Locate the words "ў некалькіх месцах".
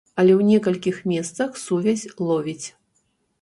0.35-1.59